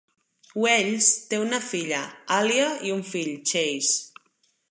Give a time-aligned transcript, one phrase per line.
[0.61, 2.01] Wells té una filla,
[2.39, 4.27] Alyiah, i un fill, Chase.